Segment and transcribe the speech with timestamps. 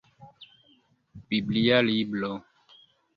[1.29, 2.31] Biblia libro.